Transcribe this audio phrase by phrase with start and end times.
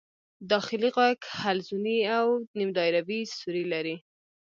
[0.51, 3.95] داخلي غوږ حلزوني او نیم دایروي سوري لري.